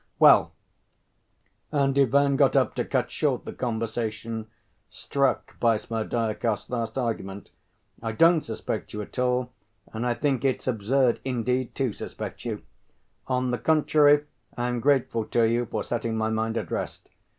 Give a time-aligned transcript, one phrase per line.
[0.17, 0.51] "Well,"
[1.71, 4.47] and Ivan got up to cut short the conversation,
[4.89, 7.51] struck by Smerdyakov's last argument.
[8.01, 9.51] "I don't suspect you at all,
[9.93, 12.63] and I think it's absurd, indeed, to suspect you.
[13.27, 14.25] On the contrary,
[14.57, 17.07] I am grateful to you for setting my mind at rest.